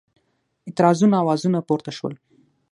اعتراضونو 0.67 1.15
آوازونه 1.23 1.59
پورته 1.67 1.91
شول. 1.97 2.13